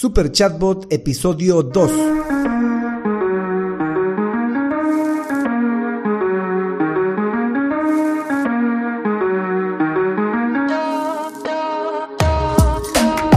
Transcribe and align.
Super 0.00 0.32
Chatbot 0.32 0.90
episodio 0.90 1.62
2. 1.62 1.90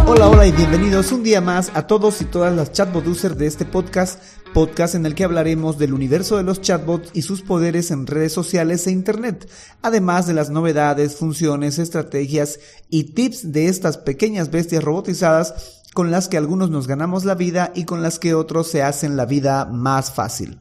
Hola, 0.07 0.29
hola 0.29 0.47
y 0.47 0.53
bienvenidos 0.53 1.11
un 1.11 1.23
día 1.23 1.41
más 1.41 1.69
a 1.73 1.85
todos 1.85 2.21
y 2.21 2.23
todas 2.23 2.55
las 2.55 2.71
chatbot 2.71 3.05
users 3.07 3.37
de 3.37 3.47
este 3.47 3.65
podcast, 3.65 4.21
podcast 4.53 4.95
en 4.95 5.05
el 5.05 5.15
que 5.15 5.25
hablaremos 5.25 5.77
del 5.77 5.93
universo 5.93 6.37
de 6.37 6.43
los 6.43 6.61
chatbots 6.61 7.09
y 7.11 7.23
sus 7.23 7.41
poderes 7.41 7.91
en 7.91 8.07
redes 8.07 8.31
sociales 8.31 8.87
e 8.87 8.91
internet, 8.91 9.49
además 9.81 10.27
de 10.27 10.33
las 10.33 10.49
novedades, 10.49 11.17
funciones, 11.17 11.77
estrategias 11.77 12.61
y 12.89 13.15
tips 13.15 13.51
de 13.51 13.67
estas 13.67 13.97
pequeñas 13.97 14.49
bestias 14.49 14.81
robotizadas 14.81 15.82
con 15.93 16.11
las 16.11 16.27
que 16.27 16.37
algunos 16.37 16.69
nos 16.69 16.87
ganamos 16.87 17.25
la 17.25 17.35
vida 17.35 17.71
y 17.75 17.85
con 17.85 18.01
las 18.01 18.19
que 18.19 18.33
otros 18.33 18.67
se 18.67 18.81
hacen 18.81 19.15
la 19.15 19.25
vida 19.25 19.65
más 19.65 20.11
fácil. 20.11 20.59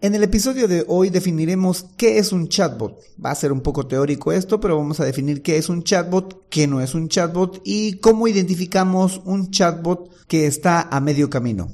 En 0.00 0.14
el 0.14 0.22
episodio 0.22 0.68
de 0.68 0.84
hoy 0.86 1.08
definiremos 1.08 1.86
qué 1.96 2.18
es 2.18 2.32
un 2.32 2.48
chatbot. 2.48 2.98
Va 3.24 3.30
a 3.30 3.34
ser 3.34 3.52
un 3.52 3.62
poco 3.62 3.86
teórico 3.86 4.32
esto, 4.32 4.60
pero 4.60 4.76
vamos 4.76 5.00
a 5.00 5.04
definir 5.06 5.40
qué 5.40 5.56
es 5.56 5.70
un 5.70 5.82
chatbot, 5.82 6.48
qué 6.50 6.66
no 6.66 6.82
es 6.82 6.94
un 6.94 7.08
chatbot 7.08 7.62
y 7.64 7.98
cómo 8.00 8.28
identificamos 8.28 9.22
un 9.24 9.50
chatbot 9.50 10.10
que 10.26 10.46
está 10.46 10.82
a 10.82 11.00
medio 11.00 11.30
camino. 11.30 11.70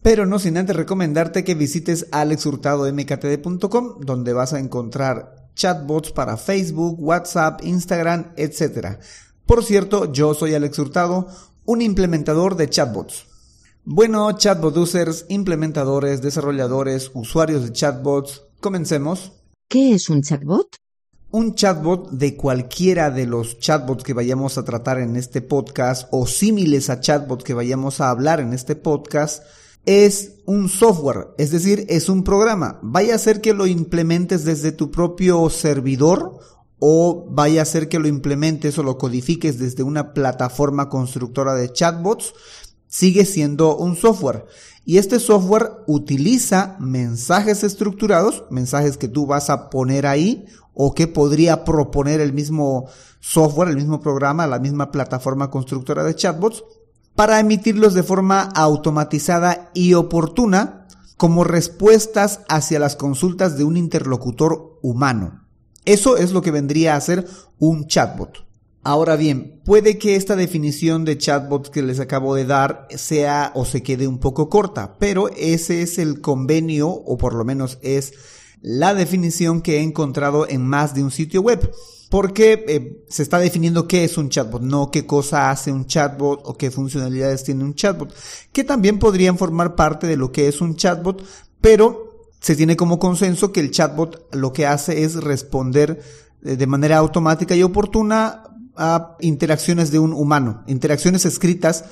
Pero 0.00 0.24
no 0.24 0.38
sin 0.38 0.56
antes 0.56 0.76
recomendarte 0.76 1.44
que 1.44 1.54
visites 1.54 2.06
alexhurtadomktd.com 2.10 4.00
donde 4.00 4.32
vas 4.32 4.54
a 4.54 4.60
encontrar 4.60 5.50
chatbots 5.54 6.12
para 6.12 6.38
Facebook, 6.38 6.96
WhatsApp, 6.98 7.60
Instagram, 7.64 8.32
etc. 8.36 8.96
Por 9.44 9.62
cierto, 9.62 10.10
yo 10.10 10.32
soy 10.32 10.54
Alex 10.54 10.78
Hurtado, 10.78 11.26
un 11.68 11.82
implementador 11.82 12.56
de 12.56 12.70
chatbots. 12.70 13.26
Bueno, 13.84 14.32
chatbot 14.32 14.74
users, 14.74 15.26
implementadores, 15.28 16.22
desarrolladores, 16.22 17.10
usuarios 17.12 17.62
de 17.62 17.72
chatbots, 17.74 18.44
comencemos. 18.60 19.32
¿Qué 19.68 19.92
es 19.92 20.08
un 20.08 20.22
chatbot? 20.22 20.76
Un 21.30 21.54
chatbot 21.56 22.08
de 22.08 22.36
cualquiera 22.36 23.10
de 23.10 23.26
los 23.26 23.58
chatbots 23.58 24.02
que 24.02 24.14
vayamos 24.14 24.56
a 24.56 24.64
tratar 24.64 24.98
en 24.98 25.14
este 25.16 25.42
podcast 25.42 26.08
o 26.10 26.26
símiles 26.26 26.88
a 26.88 27.00
chatbots 27.00 27.44
que 27.44 27.52
vayamos 27.52 28.00
a 28.00 28.08
hablar 28.08 28.40
en 28.40 28.54
este 28.54 28.74
podcast 28.74 29.42
es 29.84 30.36
un 30.46 30.70
software, 30.70 31.28
es 31.36 31.50
decir, 31.50 31.84
es 31.90 32.08
un 32.08 32.24
programa. 32.24 32.78
Vaya 32.82 33.14
a 33.14 33.18
ser 33.18 33.42
que 33.42 33.52
lo 33.52 33.66
implementes 33.66 34.46
desde 34.46 34.72
tu 34.72 34.90
propio 34.90 35.50
servidor 35.50 36.40
o 36.78 37.26
vaya 37.30 37.62
a 37.62 37.66
ser 37.66 37.88
que 37.88 37.98
lo 37.98 38.08
implementes 38.08 38.78
o 38.78 38.82
lo 38.82 38.98
codifiques 38.98 39.58
desde 39.58 39.82
una 39.82 40.14
plataforma 40.14 40.88
constructora 40.88 41.54
de 41.54 41.72
chatbots, 41.72 42.34
sigue 42.86 43.24
siendo 43.24 43.76
un 43.76 43.96
software. 43.96 44.46
Y 44.84 44.98
este 44.98 45.20
software 45.20 45.72
utiliza 45.86 46.76
mensajes 46.80 47.62
estructurados, 47.62 48.44
mensajes 48.50 48.96
que 48.96 49.08
tú 49.08 49.26
vas 49.26 49.50
a 49.50 49.68
poner 49.70 50.06
ahí 50.06 50.46
o 50.72 50.94
que 50.94 51.06
podría 51.06 51.64
proponer 51.64 52.20
el 52.20 52.32
mismo 52.32 52.88
software, 53.20 53.68
el 53.68 53.76
mismo 53.76 54.00
programa, 54.00 54.46
la 54.46 54.58
misma 54.58 54.90
plataforma 54.90 55.50
constructora 55.50 56.04
de 56.04 56.14
chatbots, 56.14 56.64
para 57.14 57.40
emitirlos 57.40 57.94
de 57.94 58.04
forma 58.04 58.42
automatizada 58.42 59.70
y 59.74 59.94
oportuna 59.94 60.86
como 61.16 61.42
respuestas 61.42 62.40
hacia 62.48 62.78
las 62.78 62.94
consultas 62.94 63.58
de 63.58 63.64
un 63.64 63.76
interlocutor 63.76 64.78
humano. 64.82 65.47
Eso 65.88 66.18
es 66.18 66.32
lo 66.32 66.42
que 66.42 66.50
vendría 66.50 66.96
a 66.96 67.00
ser 67.00 67.26
un 67.58 67.86
chatbot. 67.86 68.46
Ahora 68.82 69.16
bien, 69.16 69.62
puede 69.64 69.96
que 69.96 70.16
esta 70.16 70.36
definición 70.36 71.06
de 71.06 71.16
chatbot 71.16 71.70
que 71.70 71.80
les 71.80 71.98
acabo 71.98 72.34
de 72.34 72.44
dar 72.44 72.86
sea 72.90 73.52
o 73.54 73.64
se 73.64 73.82
quede 73.82 74.06
un 74.06 74.18
poco 74.18 74.50
corta, 74.50 74.98
pero 74.98 75.30
ese 75.30 75.80
es 75.80 75.96
el 75.96 76.20
convenio, 76.20 76.90
o 76.90 77.16
por 77.16 77.32
lo 77.32 77.42
menos 77.42 77.78
es 77.80 78.12
la 78.60 78.92
definición 78.92 79.62
que 79.62 79.78
he 79.78 79.80
encontrado 79.80 80.46
en 80.46 80.66
más 80.66 80.94
de 80.94 81.02
un 81.02 81.10
sitio 81.10 81.40
web. 81.40 81.72
Porque 82.10 82.66
eh, 82.68 83.02
se 83.08 83.22
está 83.22 83.38
definiendo 83.38 83.88
qué 83.88 84.04
es 84.04 84.18
un 84.18 84.28
chatbot, 84.28 84.60
no 84.60 84.90
qué 84.90 85.06
cosa 85.06 85.50
hace 85.50 85.72
un 85.72 85.86
chatbot 85.86 86.42
o 86.44 86.58
qué 86.58 86.70
funcionalidades 86.70 87.44
tiene 87.44 87.64
un 87.64 87.74
chatbot, 87.74 88.14
que 88.52 88.62
también 88.62 88.98
podrían 88.98 89.38
formar 89.38 89.74
parte 89.74 90.06
de 90.06 90.18
lo 90.18 90.32
que 90.32 90.48
es 90.48 90.60
un 90.60 90.76
chatbot, 90.76 91.24
pero 91.62 92.07
se 92.40 92.56
tiene 92.56 92.76
como 92.76 92.98
consenso 92.98 93.52
que 93.52 93.60
el 93.60 93.70
chatbot 93.70 94.34
lo 94.34 94.52
que 94.52 94.66
hace 94.66 95.04
es 95.04 95.14
responder 95.16 96.00
eh, 96.42 96.56
de 96.56 96.66
manera 96.66 96.98
automática 96.98 97.56
y 97.56 97.62
oportuna 97.62 98.44
a 98.76 99.16
interacciones 99.20 99.90
de 99.90 99.98
un 99.98 100.12
humano, 100.12 100.62
interacciones 100.66 101.24
escritas 101.24 101.84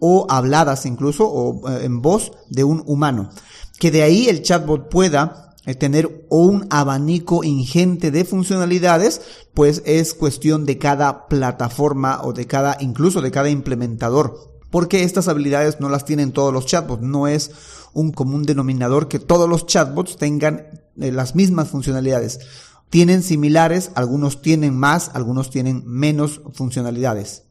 o 0.00 0.26
habladas 0.28 0.86
incluso 0.86 1.28
o 1.28 1.70
eh, 1.70 1.84
en 1.84 2.02
voz 2.02 2.32
de 2.50 2.64
un 2.64 2.82
humano. 2.86 3.30
Que 3.78 3.90
de 3.90 4.02
ahí 4.02 4.28
el 4.28 4.42
chatbot 4.42 4.88
pueda 4.88 5.54
eh, 5.64 5.76
tener 5.76 6.26
un 6.28 6.66
abanico 6.70 7.44
ingente 7.44 8.10
de 8.10 8.24
funcionalidades, 8.24 9.20
pues 9.54 9.82
es 9.86 10.14
cuestión 10.14 10.66
de 10.66 10.78
cada 10.78 11.28
plataforma 11.28 12.20
o 12.24 12.32
de 12.32 12.48
cada, 12.48 12.76
incluso 12.80 13.20
de 13.20 13.30
cada 13.30 13.48
implementador. 13.48 14.51
Porque 14.72 15.04
estas 15.04 15.28
habilidades 15.28 15.78
no 15.78 15.88
las 15.88 16.04
tienen 16.04 16.32
todos 16.32 16.52
los 16.52 16.66
chatbots, 16.66 17.02
no 17.02 17.28
es 17.28 17.52
un 17.92 18.10
común 18.10 18.42
denominador 18.42 19.06
que 19.06 19.20
todos 19.20 19.48
los 19.48 19.66
chatbots 19.66 20.16
tengan 20.16 20.66
eh, 21.00 21.12
las 21.12 21.36
mismas 21.36 21.68
funcionalidades 21.68 22.40
tienen 22.92 23.22
similares, 23.22 23.90
algunos 23.94 24.42
tienen 24.42 24.76
más, 24.76 25.12
algunos 25.14 25.48
tienen 25.48 25.82
menos 25.86 26.42
funcionalidades. 26.52 27.44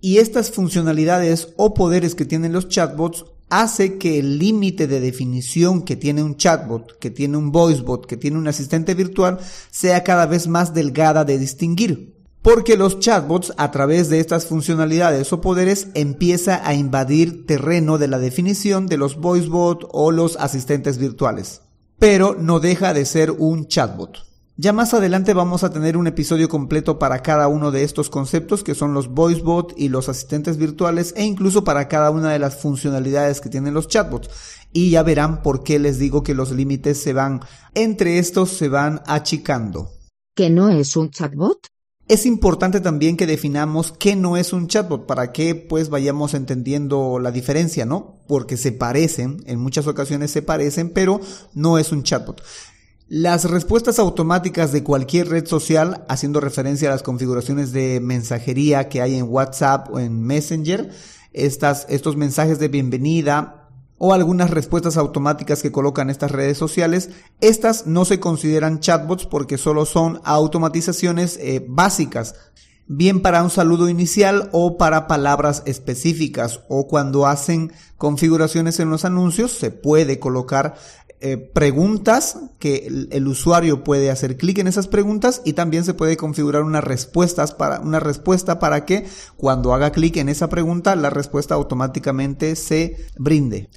Y 0.00 0.18
estas 0.18 0.50
funcionalidades 0.50 1.54
o 1.56 1.72
poderes 1.72 2.16
que 2.16 2.24
tienen 2.24 2.52
los 2.52 2.68
chatbots 2.68 3.24
hace 3.48 3.96
que 3.96 4.18
el 4.18 4.40
límite 4.40 4.88
de 4.88 4.98
definición 4.98 5.82
que 5.82 5.94
tiene 5.94 6.24
un 6.24 6.36
chatbot, 6.36 6.98
que 6.98 7.12
tiene 7.12 7.36
un 7.36 7.52
voicebot, 7.52 8.06
que 8.06 8.16
tiene 8.16 8.38
un 8.38 8.48
asistente 8.48 8.94
virtual, 8.94 9.38
sea 9.70 10.02
cada 10.02 10.26
vez 10.26 10.48
más 10.48 10.74
delgada 10.74 11.24
de 11.24 11.38
distinguir. 11.38 12.17
Porque 12.50 12.78
los 12.78 12.98
chatbots 12.98 13.52
a 13.58 13.70
través 13.70 14.08
de 14.08 14.20
estas 14.20 14.46
funcionalidades 14.46 15.34
o 15.34 15.42
poderes 15.42 15.88
empieza 15.92 16.66
a 16.66 16.72
invadir 16.72 17.44
terreno 17.44 17.98
de 17.98 18.08
la 18.08 18.18
definición 18.18 18.86
de 18.86 18.96
los 18.96 19.16
voicebot 19.18 19.86
o 19.92 20.12
los 20.12 20.38
asistentes 20.38 20.96
virtuales. 20.96 21.60
Pero 21.98 22.34
no 22.34 22.58
deja 22.58 22.94
de 22.94 23.04
ser 23.04 23.32
un 23.32 23.66
chatbot. 23.66 24.24
Ya 24.56 24.72
más 24.72 24.94
adelante 24.94 25.34
vamos 25.34 25.62
a 25.62 25.70
tener 25.70 25.98
un 25.98 26.06
episodio 26.06 26.48
completo 26.48 26.98
para 26.98 27.20
cada 27.20 27.48
uno 27.48 27.70
de 27.70 27.82
estos 27.82 28.08
conceptos 28.08 28.64
que 28.64 28.74
son 28.74 28.94
los 28.94 29.08
voicebot 29.08 29.74
y 29.76 29.90
los 29.90 30.08
asistentes 30.08 30.56
virtuales 30.56 31.12
e 31.18 31.24
incluso 31.26 31.64
para 31.64 31.86
cada 31.86 32.10
una 32.10 32.32
de 32.32 32.38
las 32.38 32.62
funcionalidades 32.62 33.42
que 33.42 33.50
tienen 33.50 33.74
los 33.74 33.88
chatbots. 33.88 34.30
Y 34.72 34.92
ya 34.92 35.02
verán 35.02 35.42
por 35.42 35.64
qué 35.64 35.78
les 35.78 35.98
digo 35.98 36.22
que 36.22 36.32
los 36.32 36.50
límites 36.52 36.98
se 36.98 37.12
van, 37.12 37.42
entre 37.74 38.18
estos 38.18 38.48
se 38.48 38.70
van 38.70 39.02
achicando. 39.06 39.90
¿Que 40.34 40.48
no 40.48 40.70
es 40.70 40.96
un 40.96 41.10
chatbot? 41.10 41.58
Es 42.08 42.24
importante 42.24 42.80
también 42.80 43.18
que 43.18 43.26
definamos 43.26 43.92
qué 43.92 44.16
no 44.16 44.38
es 44.38 44.54
un 44.54 44.66
chatbot 44.66 45.04
para 45.04 45.30
que 45.30 45.54
pues 45.54 45.90
vayamos 45.90 46.32
entendiendo 46.32 47.18
la 47.18 47.30
diferencia, 47.30 47.84
¿no? 47.84 48.16
Porque 48.26 48.56
se 48.56 48.72
parecen, 48.72 49.44
en 49.46 49.60
muchas 49.60 49.86
ocasiones 49.86 50.30
se 50.30 50.40
parecen, 50.40 50.88
pero 50.88 51.20
no 51.52 51.78
es 51.78 51.92
un 51.92 52.04
chatbot. 52.04 52.42
Las 53.08 53.44
respuestas 53.50 53.98
automáticas 53.98 54.72
de 54.72 54.82
cualquier 54.82 55.28
red 55.28 55.46
social, 55.46 56.06
haciendo 56.08 56.40
referencia 56.40 56.88
a 56.88 56.92
las 56.92 57.02
configuraciones 57.02 57.72
de 57.72 58.00
mensajería 58.00 58.88
que 58.88 59.02
hay 59.02 59.16
en 59.16 59.28
WhatsApp 59.28 59.92
o 59.92 59.98
en 59.98 60.22
Messenger, 60.22 60.90
estas, 61.34 61.84
estos 61.90 62.16
mensajes 62.16 62.58
de 62.58 62.68
bienvenida 62.68 63.67
o 63.98 64.14
algunas 64.14 64.50
respuestas 64.50 64.96
automáticas 64.96 65.62
que 65.62 65.72
colocan 65.72 66.08
estas 66.08 66.30
redes 66.30 66.56
sociales, 66.56 67.10
estas 67.40 67.86
no 67.86 68.04
se 68.04 68.20
consideran 68.20 68.80
chatbots 68.80 69.26
porque 69.26 69.58
solo 69.58 69.84
son 69.84 70.20
automatizaciones 70.24 71.36
eh, 71.40 71.64
básicas, 71.68 72.34
bien 72.86 73.20
para 73.20 73.42
un 73.42 73.50
saludo 73.50 73.88
inicial 73.88 74.48
o 74.52 74.78
para 74.78 75.06
palabras 75.06 75.62
específicas 75.66 76.60
o 76.68 76.88
cuando 76.88 77.26
hacen 77.26 77.72
configuraciones 77.96 78.80
en 78.80 78.90
los 78.90 79.04
anuncios 79.04 79.52
se 79.52 79.70
puede 79.70 80.18
colocar 80.18 80.76
eh, 81.20 81.36
preguntas 81.36 82.38
que 82.60 83.08
el, 83.10 83.26
usuario 83.26 83.82
puede 83.82 84.08
hacer 84.08 84.36
clic 84.36 84.58
en 84.58 84.68
esas 84.68 84.86
preguntas 84.86 85.42
y 85.44 85.54
también 85.54 85.84
se 85.84 85.92
puede 85.92 86.16
configurar 86.16 86.62
una, 86.62 86.80
respuestas 86.80 87.52
para, 87.52 87.80
una 87.80 87.98
respuesta 87.98 88.60
para 88.60 88.84
que 88.84 89.04
cuando 89.36 89.74
haga 89.74 89.90
clic 89.90 90.16
en 90.18 90.28
esa 90.28 90.48
pregunta 90.48 90.94
la 90.94 91.10
respuesta 91.10 91.56
automáticamente 91.56 92.54
se 92.54 93.06
brinde. 93.16 93.68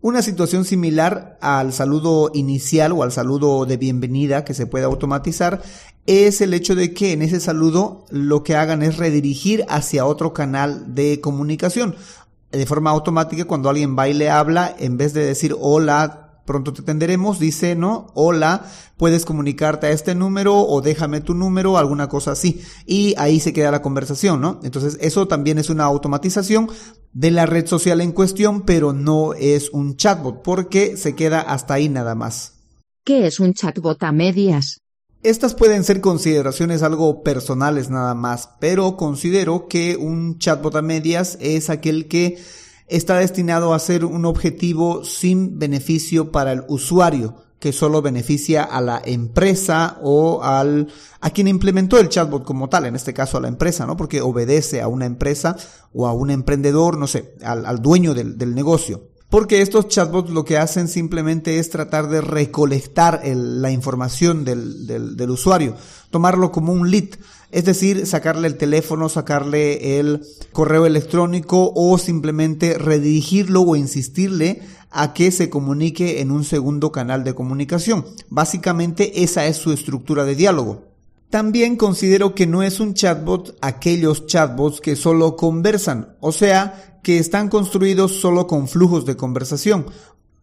Una 0.00 0.22
situación 0.22 0.64
similar 0.64 1.36
al 1.42 1.74
saludo 1.74 2.30
inicial 2.32 2.92
o 2.92 3.02
al 3.02 3.12
saludo 3.12 3.66
de 3.66 3.76
bienvenida 3.76 4.44
que 4.44 4.54
se 4.54 4.66
puede 4.66 4.84
automatizar 4.84 5.60
es 6.06 6.40
el 6.40 6.54
hecho 6.54 6.74
de 6.74 6.94
que 6.94 7.12
en 7.12 7.20
ese 7.20 7.40
saludo 7.40 8.06
lo 8.08 8.44
que 8.44 8.56
hagan 8.56 8.82
es 8.82 8.96
redirigir 8.96 9.66
hacia 9.68 10.06
otro 10.06 10.32
canal 10.32 10.94
de 10.94 11.20
comunicación. 11.20 11.96
De 12.50 12.64
forma 12.64 12.90
automática 12.90 13.44
cuando 13.44 13.68
alguien 13.68 13.98
va 13.98 14.08
y 14.08 14.14
le 14.14 14.30
habla, 14.30 14.74
en 14.78 14.96
vez 14.96 15.12
de 15.12 15.26
decir 15.26 15.54
hola, 15.58 16.27
pronto 16.48 16.72
te 16.72 16.80
atenderemos, 16.80 17.38
dice, 17.38 17.76
¿no? 17.76 18.06
Hola, 18.14 18.64
puedes 18.96 19.26
comunicarte 19.26 19.86
a 19.86 19.90
este 19.90 20.14
número 20.14 20.58
o 20.58 20.80
déjame 20.80 21.20
tu 21.20 21.34
número, 21.34 21.76
alguna 21.76 22.08
cosa 22.08 22.32
así. 22.32 22.62
Y 22.86 23.14
ahí 23.18 23.38
se 23.38 23.52
queda 23.52 23.70
la 23.70 23.82
conversación, 23.82 24.40
¿no? 24.40 24.58
Entonces, 24.62 24.96
eso 25.02 25.28
también 25.28 25.58
es 25.58 25.68
una 25.68 25.84
automatización 25.84 26.70
de 27.12 27.30
la 27.30 27.44
red 27.44 27.66
social 27.66 28.00
en 28.00 28.12
cuestión, 28.12 28.62
pero 28.62 28.94
no 28.94 29.34
es 29.34 29.68
un 29.70 29.96
chatbot 29.96 30.42
porque 30.42 30.96
se 30.96 31.14
queda 31.14 31.42
hasta 31.42 31.74
ahí 31.74 31.90
nada 31.90 32.14
más. 32.14 32.54
¿Qué 33.04 33.26
es 33.26 33.40
un 33.40 33.52
chatbot 33.52 34.02
a 34.02 34.10
medias? 34.10 34.80
Estas 35.22 35.54
pueden 35.54 35.84
ser 35.84 36.00
consideraciones 36.00 36.82
algo 36.82 37.22
personales 37.22 37.90
nada 37.90 38.14
más, 38.14 38.50
pero 38.58 38.96
considero 38.96 39.68
que 39.68 39.96
un 39.96 40.38
chatbot 40.38 40.76
a 40.76 40.82
medias 40.82 41.36
es 41.42 41.68
aquel 41.68 42.08
que 42.08 42.38
está 42.88 43.18
destinado 43.18 43.74
a 43.74 43.78
ser 43.78 44.04
un 44.04 44.24
objetivo 44.24 45.04
sin 45.04 45.58
beneficio 45.58 46.32
para 46.32 46.52
el 46.52 46.64
usuario, 46.68 47.36
que 47.60 47.72
solo 47.72 48.02
beneficia 48.02 48.62
a 48.62 48.80
la 48.80 49.02
empresa 49.04 49.98
o 50.02 50.42
al 50.42 50.88
a 51.20 51.30
quien 51.30 51.48
implementó 51.48 51.98
el 51.98 52.08
chatbot 52.08 52.44
como 52.44 52.68
tal, 52.68 52.86
en 52.86 52.94
este 52.94 53.12
caso 53.12 53.36
a 53.36 53.40
la 53.40 53.48
empresa, 53.48 53.84
¿no? 53.84 53.96
Porque 53.96 54.20
obedece 54.20 54.80
a 54.80 54.88
una 54.88 55.06
empresa 55.06 55.56
o 55.92 56.06
a 56.06 56.12
un 56.12 56.30
emprendedor, 56.30 56.96
no 56.96 57.08
sé, 57.08 57.34
al, 57.42 57.82
dueño 57.82 58.14
del, 58.14 58.38
del 58.38 58.54
negocio. 58.54 59.08
Porque 59.30 59.60
estos 59.60 59.88
chatbots 59.88 60.30
lo 60.30 60.44
que 60.44 60.56
hacen 60.56 60.88
simplemente 60.88 61.58
es 61.58 61.68
tratar 61.68 62.08
de 62.08 62.22
recolectar 62.22 63.20
la 63.24 63.70
información 63.70 64.44
del, 64.44 64.86
del, 64.86 65.30
usuario, 65.30 65.76
tomarlo 66.10 66.50
como 66.50 66.72
un 66.72 66.90
lead, 66.90 67.10
es 67.50 67.64
decir, 67.64 68.06
sacarle 68.06 68.48
el 68.48 68.56
teléfono, 68.56 69.08
sacarle 69.08 69.98
el 69.98 70.22
correo 70.52 70.86
electrónico 70.86 71.72
o 71.74 71.96
simplemente 71.98 72.76
redirigirlo 72.76 73.62
o 73.62 73.76
insistirle 73.76 74.60
a 74.90 75.12
que 75.14 75.30
se 75.30 75.50
comunique 75.50 76.20
en 76.20 76.30
un 76.30 76.44
segundo 76.44 76.92
canal 76.92 77.24
de 77.24 77.34
comunicación. 77.34 78.06
Básicamente 78.28 79.22
esa 79.22 79.46
es 79.46 79.56
su 79.56 79.72
estructura 79.72 80.24
de 80.24 80.34
diálogo. 80.34 80.84
También 81.30 81.76
considero 81.76 82.34
que 82.34 82.46
no 82.46 82.62
es 82.62 82.80
un 82.80 82.94
chatbot 82.94 83.58
aquellos 83.60 84.26
chatbots 84.26 84.80
que 84.80 84.96
solo 84.96 85.36
conversan, 85.36 86.16
o 86.20 86.32
sea, 86.32 87.00
que 87.02 87.18
están 87.18 87.48
construidos 87.48 88.20
solo 88.20 88.46
con 88.46 88.66
flujos 88.66 89.04
de 89.04 89.16
conversación, 89.16 89.86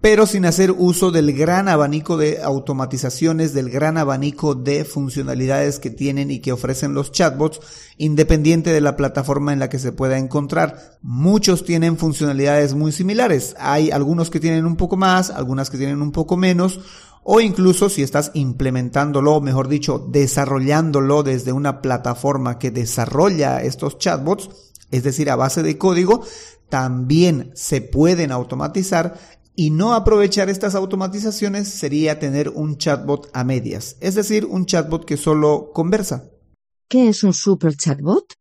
pero 0.05 0.27
sin 0.27 0.45
hacer 0.45 0.69
uso 0.69 1.09
del 1.09 1.33
gran 1.33 1.67
abanico 1.67 2.15
de 2.15 2.43
automatizaciones, 2.43 3.55
del 3.55 3.71
gran 3.71 3.97
abanico 3.97 4.53
de 4.53 4.85
funcionalidades 4.85 5.79
que 5.79 5.89
tienen 5.89 6.29
y 6.29 6.41
que 6.41 6.51
ofrecen 6.51 6.93
los 6.93 7.11
chatbots, 7.11 7.59
independiente 7.97 8.71
de 8.71 8.81
la 8.81 8.97
plataforma 8.97 9.51
en 9.51 9.57
la 9.57 9.67
que 9.67 9.79
se 9.79 9.91
pueda 9.91 10.19
encontrar. 10.19 10.99
Muchos 11.01 11.65
tienen 11.65 11.97
funcionalidades 11.97 12.75
muy 12.75 12.91
similares. 12.91 13.55
Hay 13.57 13.89
algunos 13.89 14.29
que 14.29 14.39
tienen 14.39 14.67
un 14.67 14.75
poco 14.75 14.95
más, 14.95 15.31
algunas 15.31 15.71
que 15.71 15.79
tienen 15.79 16.03
un 16.03 16.11
poco 16.11 16.37
menos, 16.37 16.81
o 17.23 17.41
incluso 17.41 17.89
si 17.89 18.03
estás 18.03 18.29
implementándolo, 18.35 19.41
mejor 19.41 19.69
dicho, 19.69 19.97
desarrollándolo 19.97 21.23
desde 21.23 21.51
una 21.51 21.81
plataforma 21.81 22.59
que 22.59 22.69
desarrolla 22.69 23.63
estos 23.63 23.97
chatbots, 23.97 24.51
es 24.91 25.01
decir, 25.01 25.31
a 25.31 25.35
base 25.35 25.63
de 25.63 25.79
código, 25.79 26.21
también 26.69 27.51
se 27.53 27.81
pueden 27.81 28.31
automatizar 28.31 29.17
y 29.55 29.69
no 29.69 29.93
aprovechar 29.93 30.49
estas 30.49 30.75
automatizaciones 30.75 31.67
sería 31.69 32.19
tener 32.19 32.49
un 32.49 32.77
chatbot 32.77 33.29
a 33.33 33.43
medias, 33.43 33.97
es 34.01 34.15
decir, 34.15 34.45
un 34.45 34.65
chatbot 34.65 35.05
que 35.05 35.17
solo 35.17 35.71
conversa. 35.73 36.29
¿Qué 36.87 37.09
es 37.09 37.23
un 37.23 37.33
super 37.33 37.75
chatbot? 37.75 38.35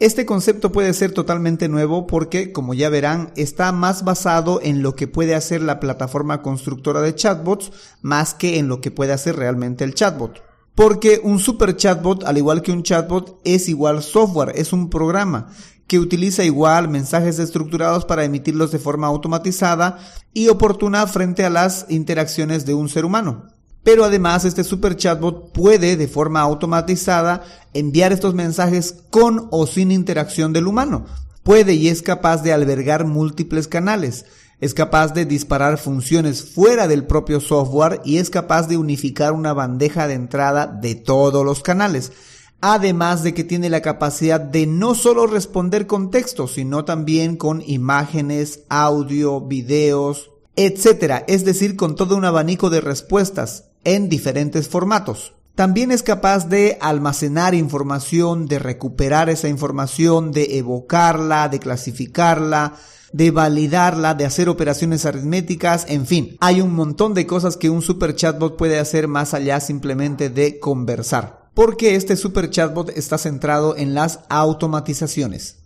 Este 0.00 0.26
concepto 0.26 0.72
puede 0.72 0.92
ser 0.92 1.12
totalmente 1.12 1.68
nuevo 1.68 2.08
porque, 2.08 2.50
como 2.50 2.74
ya 2.74 2.88
verán, 2.88 3.32
está 3.36 3.70
más 3.70 4.04
basado 4.04 4.60
en 4.60 4.82
lo 4.82 4.96
que 4.96 5.06
puede 5.06 5.36
hacer 5.36 5.62
la 5.62 5.78
plataforma 5.78 6.42
constructora 6.42 7.00
de 7.00 7.14
chatbots 7.14 7.70
más 8.02 8.34
que 8.34 8.58
en 8.58 8.66
lo 8.66 8.80
que 8.80 8.90
puede 8.90 9.12
hacer 9.12 9.36
realmente 9.36 9.84
el 9.84 9.94
chatbot. 9.94 10.42
Porque 10.74 11.20
un 11.22 11.38
super 11.38 11.76
chatbot, 11.76 12.24
al 12.24 12.38
igual 12.38 12.60
que 12.60 12.72
un 12.72 12.82
chatbot, 12.82 13.40
es 13.44 13.68
igual 13.68 14.02
software, 14.02 14.52
es 14.56 14.72
un 14.72 14.90
programa 14.90 15.54
que 15.86 15.98
utiliza 15.98 16.44
igual 16.44 16.88
mensajes 16.88 17.38
estructurados 17.38 18.04
para 18.04 18.24
emitirlos 18.24 18.70
de 18.70 18.78
forma 18.78 19.06
automatizada 19.06 19.98
y 20.32 20.48
oportuna 20.48 21.06
frente 21.06 21.44
a 21.44 21.50
las 21.50 21.86
interacciones 21.88 22.64
de 22.64 22.74
un 22.74 22.88
ser 22.88 23.04
humano. 23.04 23.48
Pero 23.82 24.04
además 24.04 24.46
este 24.46 24.64
super 24.64 24.96
chatbot 24.96 25.52
puede 25.52 25.96
de 25.96 26.08
forma 26.08 26.40
automatizada 26.40 27.42
enviar 27.74 28.12
estos 28.12 28.34
mensajes 28.34 28.96
con 29.10 29.48
o 29.50 29.66
sin 29.66 29.92
interacción 29.92 30.54
del 30.54 30.66
humano. 30.66 31.04
Puede 31.42 31.74
y 31.74 31.88
es 31.88 32.00
capaz 32.00 32.42
de 32.42 32.54
albergar 32.54 33.04
múltiples 33.04 33.68
canales. 33.68 34.24
Es 34.60 34.72
capaz 34.72 35.12
de 35.12 35.26
disparar 35.26 35.76
funciones 35.76 36.42
fuera 36.42 36.88
del 36.88 37.04
propio 37.06 37.40
software 37.40 38.00
y 38.06 38.16
es 38.16 38.30
capaz 38.30 38.66
de 38.68 38.78
unificar 38.78 39.34
una 39.34 39.52
bandeja 39.52 40.08
de 40.08 40.14
entrada 40.14 40.66
de 40.66 40.94
todos 40.94 41.44
los 41.44 41.62
canales. 41.62 42.12
Además 42.60 43.22
de 43.22 43.34
que 43.34 43.44
tiene 43.44 43.68
la 43.68 43.82
capacidad 43.82 44.40
de 44.40 44.66
no 44.66 44.94
solo 44.94 45.26
responder 45.26 45.86
con 45.86 46.10
texto, 46.10 46.48
sino 46.48 46.84
también 46.84 47.36
con 47.36 47.62
imágenes, 47.66 48.60
audio, 48.68 49.40
videos, 49.40 50.30
etc. 50.56 51.24
Es 51.26 51.44
decir, 51.44 51.76
con 51.76 51.94
todo 51.94 52.16
un 52.16 52.24
abanico 52.24 52.70
de 52.70 52.80
respuestas 52.80 53.64
en 53.84 54.08
diferentes 54.08 54.68
formatos. 54.68 55.34
También 55.54 55.92
es 55.92 56.02
capaz 56.02 56.48
de 56.48 56.78
almacenar 56.80 57.54
información, 57.54 58.46
de 58.46 58.58
recuperar 58.58 59.30
esa 59.30 59.48
información, 59.48 60.32
de 60.32 60.58
evocarla, 60.58 61.48
de 61.48 61.60
clasificarla, 61.60 62.74
de 63.12 63.30
validarla, 63.30 64.14
de 64.14 64.24
hacer 64.24 64.48
operaciones 64.48 65.06
aritméticas, 65.06 65.86
en 65.88 66.04
fin, 66.04 66.36
hay 66.40 66.60
un 66.60 66.74
montón 66.74 67.14
de 67.14 67.28
cosas 67.28 67.56
que 67.56 67.70
un 67.70 67.80
super 67.80 68.16
chatbot 68.16 68.56
puede 68.56 68.80
hacer 68.80 69.06
más 69.06 69.34
allá 69.34 69.60
simplemente 69.60 70.30
de 70.30 70.58
conversar. 70.58 71.43
Porque 71.54 71.94
este 71.94 72.16
super 72.16 72.50
chatbot 72.50 72.90
está 72.90 73.16
centrado 73.16 73.76
en 73.76 73.94
las 73.94 74.20
automatizaciones. 74.28 75.58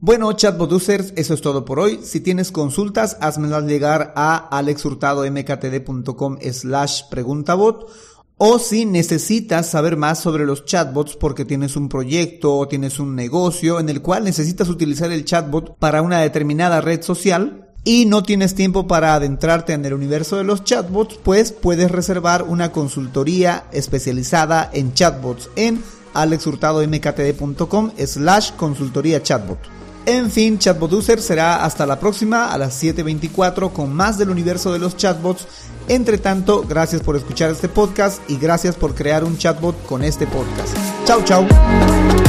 Bueno, 0.00 0.32
chatbot 0.32 0.72
users, 0.72 1.12
eso 1.16 1.34
es 1.34 1.40
todo 1.40 1.64
por 1.64 1.80
hoy. 1.80 2.00
Si 2.02 2.20
tienes 2.20 2.52
consultas, 2.52 3.16
házmelas 3.20 3.64
llegar 3.64 4.12
a 4.16 4.36
alexhurtadomktd.com 4.36 6.38
slash 6.52 7.02
preguntabot 7.10 7.90
o 8.36 8.58
si 8.58 8.84
necesitas 8.84 9.70
saber 9.70 9.96
más 9.96 10.18
sobre 10.18 10.44
los 10.44 10.64
chatbots 10.64 11.16
porque 11.16 11.44
tienes 11.44 11.76
un 11.76 11.88
proyecto 11.88 12.56
o 12.56 12.68
tienes 12.68 12.98
un 12.98 13.14
negocio 13.14 13.78
en 13.78 13.88
el 13.88 14.02
cual 14.02 14.24
necesitas 14.24 14.68
utilizar 14.68 15.12
el 15.12 15.24
chatbot 15.24 15.78
para 15.78 16.02
una 16.02 16.20
determinada 16.20 16.80
red 16.80 17.02
social 17.02 17.63
y 17.84 18.06
no 18.06 18.22
tienes 18.22 18.54
tiempo 18.54 18.86
para 18.86 19.14
adentrarte 19.14 19.74
en 19.74 19.84
el 19.84 19.94
universo 19.94 20.36
de 20.36 20.44
los 20.44 20.64
chatbots, 20.64 21.18
pues 21.22 21.52
puedes 21.52 21.90
reservar 21.90 22.42
una 22.42 22.72
consultoría 22.72 23.64
especializada 23.72 24.70
en 24.72 24.94
chatbots 24.94 25.50
en 25.56 25.82
alexhurtadomktd.com 26.14 27.92
slash 28.06 28.52
consultoría 28.52 29.22
chatbot. 29.22 29.58
En 30.06 30.30
fin, 30.30 30.58
Chatbot 30.58 30.92
User 30.92 31.20
será 31.20 31.64
hasta 31.64 31.86
la 31.86 31.98
próxima 31.98 32.52
a 32.52 32.58
las 32.58 32.82
7.24 32.82 33.72
con 33.72 33.94
más 33.94 34.18
del 34.18 34.28
universo 34.28 34.72
de 34.72 34.78
los 34.78 34.96
chatbots. 34.96 35.46
Entre 35.88 36.18
tanto, 36.18 36.62
gracias 36.68 37.02
por 37.02 37.16
escuchar 37.16 37.50
este 37.50 37.68
podcast 37.68 38.20
y 38.28 38.36
gracias 38.36 38.74
por 38.74 38.94
crear 38.94 39.24
un 39.24 39.38
chatbot 39.38 39.86
con 39.86 40.04
este 40.04 40.26
podcast. 40.26 40.76
Chao, 41.06 41.24
chao. 41.24 42.23